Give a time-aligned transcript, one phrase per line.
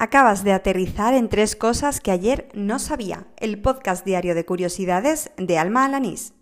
[0.00, 3.26] Acabas de aterrizar en tres cosas que ayer no sabía.
[3.36, 6.34] El podcast diario de curiosidades de Alma Alanís.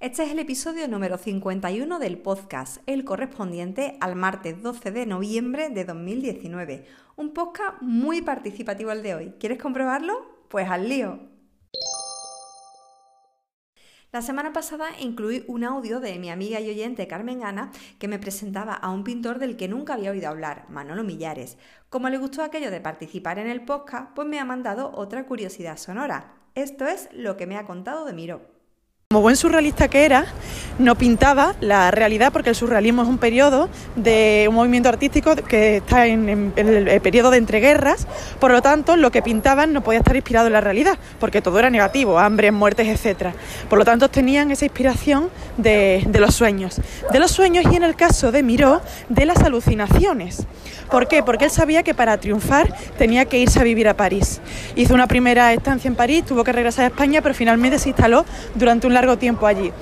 [0.00, 5.68] Este es el episodio número 51 del podcast, el correspondiente al martes 12 de noviembre
[5.68, 6.86] de 2019.
[7.16, 9.34] Un podcast muy participativo el de hoy.
[9.38, 10.14] ¿Quieres comprobarlo?
[10.48, 11.35] Pues al lío.
[14.16, 18.18] La semana pasada incluí un audio de mi amiga y oyente Carmen Ana que me
[18.18, 21.58] presentaba a un pintor del que nunca había oído hablar, Manolo Millares.
[21.90, 25.76] Como le gustó aquello de participar en el podcast, pues me ha mandado otra curiosidad
[25.76, 26.32] sonora.
[26.54, 28.55] Esto es lo que me ha contado de Miró.
[29.08, 30.26] Como buen surrealista que era,
[30.80, 35.76] no pintaba la realidad porque el surrealismo es un periodo de un movimiento artístico que
[35.76, 38.08] está en, el periodo de entreguerras,
[38.40, 41.56] por lo tanto lo que pintaban no podía estar inspirado en la realidad porque todo
[41.60, 43.28] era negativo, hambre, muertes, etc.
[43.70, 46.80] Por lo tanto tenían esa inspiración de, de los sueños,
[47.12, 50.48] de los sueños y en el caso de Miró, de las alucinaciones.
[50.90, 51.22] ¿Por qué?
[51.22, 54.40] Porque él sabía que para triunfar tenía que irse a vivir a París.
[54.76, 58.24] Hizo una primera estancia en París, tuvo que regresar a España, pero finalmente se instaló
[58.54, 59.72] durante un largo tiempo allí.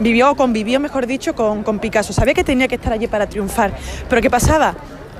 [0.00, 2.12] Vivió o convivió, mejor dicho, con, con Picasso.
[2.12, 3.72] Sabía que tenía que estar allí para triunfar.
[4.08, 4.74] Pero ¿qué pasaba?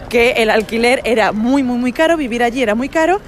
[0.09, 3.21] Que el alquiler era muy, muy, muy caro, vivir allí era muy caro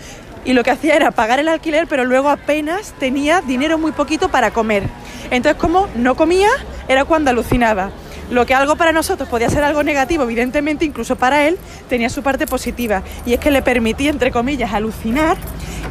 [0.47, 4.29] y lo que hacía era pagar el alquiler, pero luego apenas tenía dinero muy poquito
[4.29, 4.85] para comer.
[5.31, 6.49] Entonces, como no comía,
[6.87, 7.91] era cuando alucinaba.
[8.31, 12.23] Lo que algo para nosotros podía ser algo negativo, evidentemente, incluso para él, tenía su
[12.23, 13.03] parte positiva.
[13.27, 15.37] Y es que le permitía, entre comillas, alucinar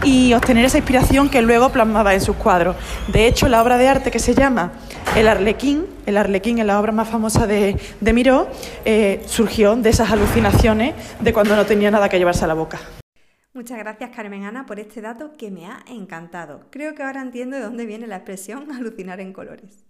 [0.03, 2.75] y obtener esa inspiración que luego plasmaba en sus cuadros.
[3.07, 4.73] De hecho, la obra de arte que se llama
[5.15, 8.47] El Arlequín, el Arlequín es la obra más famosa de, de Miró,
[8.85, 12.79] eh, surgió de esas alucinaciones de cuando no tenía nada que llevarse a la boca.
[13.53, 16.65] Muchas gracias Carmen Ana por este dato que me ha encantado.
[16.71, 19.85] Creo que ahora entiendo de dónde viene la expresión alucinar en colores.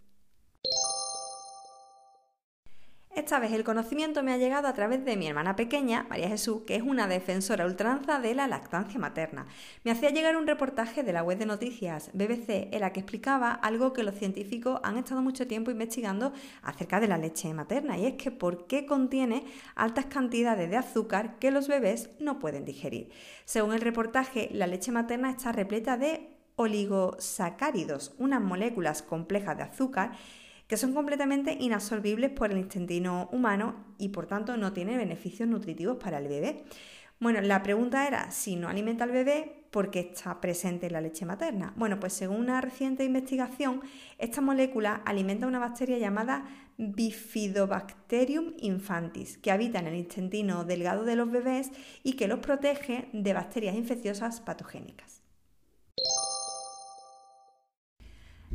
[3.16, 6.64] Esta vez el conocimiento me ha llegado a través de mi hermana pequeña, María Jesús,
[6.68, 9.48] que es una defensora ultranza de la lactancia materna.
[9.86, 13.54] Me hacía llegar un reportaje de la web de noticias BBC en la que explicaba
[13.54, 18.06] algo que los científicos han estado mucho tiempo investigando acerca de la leche materna y
[18.06, 19.46] es que por qué contiene
[19.76, 23.12] altas cantidades de azúcar que los bebés no pueden digerir.
[23.46, 30.12] Según el reportaje, la leche materna está repleta de oligosacáridos, unas moléculas complejas de azúcar
[30.68, 35.98] que son completamente inabsorbibles por el intestino humano y por tanto no tienen beneficios nutritivos
[35.98, 36.66] para el bebé.
[37.20, 41.02] Bueno, la pregunta era si no alimenta al bebé, ¿por qué está presente en la
[41.02, 41.74] leche materna?
[41.78, 43.82] Bueno, pues según una reciente investigación,
[44.18, 46.46] esta molécula alimenta una bacteria llamada
[46.78, 51.72] Bifidobacterium infantis, que habita en el intestino delgado de los bebés
[52.04, 55.25] y que los protege de bacterias infecciosas patogénicas.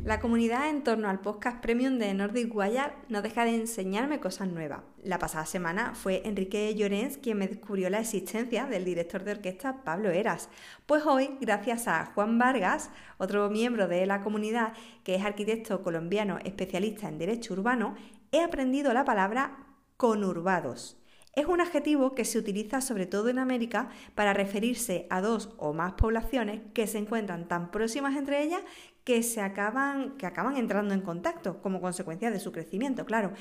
[0.03, 4.47] La comunidad en torno al podcast premium de Nordic Wire no deja de enseñarme cosas
[4.47, 4.81] nuevas.
[5.03, 9.83] La pasada semana fue Enrique Llorens quien me descubrió la existencia del director de orquesta
[9.83, 10.49] Pablo Eras.
[10.87, 14.73] Pues hoy, gracias a Juan Vargas, otro miembro de la comunidad
[15.03, 17.93] que es arquitecto colombiano especialista en derecho urbano,
[18.31, 19.55] he aprendido la palabra
[19.97, 21.00] conurbados.
[21.33, 25.71] Es un adjetivo que se utiliza sobre todo en América para referirse a dos o
[25.71, 28.61] más poblaciones que se encuentran tan próximas entre ellas
[29.05, 33.31] que se acaban, que acaban entrando en contacto como consecuencia de su crecimiento, claro.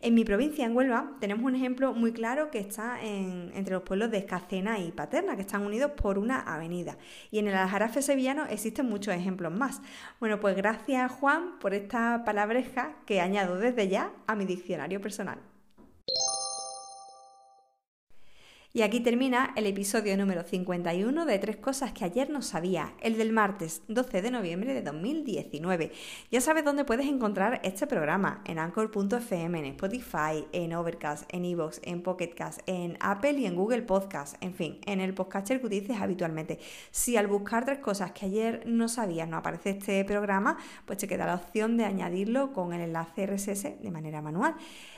[0.00, 4.10] En mi provincia, en Huelva, tenemos un ejemplo muy claro que está entre los pueblos
[4.10, 6.96] de Escacena y Paterna, que están unidos por una avenida.
[7.30, 9.82] Y en el Aljarafe sevillano existen muchos ejemplos más.
[10.20, 15.49] Bueno, pues gracias Juan por esta palabreja que añado desde ya a mi diccionario personal.
[18.72, 23.18] Y aquí termina el episodio número 51 de Tres Cosas que ayer no sabía, el
[23.18, 25.90] del martes 12 de noviembre de 2019.
[26.30, 31.80] Ya sabes dónde puedes encontrar este programa, en anchor.fm, en Spotify, en Overcast, en Evox,
[31.82, 36.00] en Pocketcast, en Apple y en Google Podcast, en fin, en el podcaster que utilices
[36.00, 36.60] habitualmente.
[36.92, 41.08] Si al buscar tres cosas que ayer no sabías no aparece este programa, pues te
[41.08, 44.54] queda la opción de añadirlo con el enlace RSS de manera manual.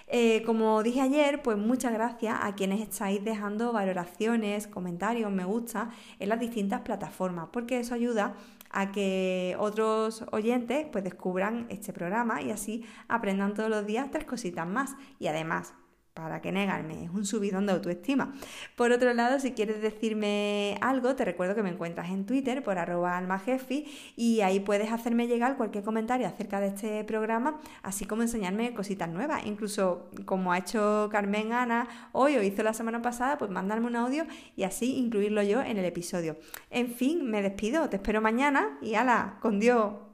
[0.09, 5.91] Eh, como dije ayer, pues muchas gracias a quienes estáis dejando valoraciones, comentarios, me gusta
[6.19, 8.35] en las distintas plataformas, porque eso ayuda
[8.71, 14.25] a que otros oyentes pues descubran este programa y así aprendan todos los días tres
[14.25, 14.97] cositas más.
[15.19, 15.75] Y además,
[16.15, 18.35] para que negarme, es un subidón de autoestima.
[18.77, 22.79] Por otro lado, si quieres decirme algo, te recuerdo que me encuentras en Twitter por
[22.79, 28.23] arroba almajefi y ahí puedes hacerme llegar cualquier comentario acerca de este programa, así como
[28.23, 29.47] enseñarme cositas nuevas.
[29.47, 33.97] Incluso como ha hecho Carmen Ana hoy o hizo la semana pasada, pues mandarme un
[33.97, 36.37] audio y así incluirlo yo en el episodio.
[36.71, 40.12] En fin, me despido, te espero mañana y ala, con Dios.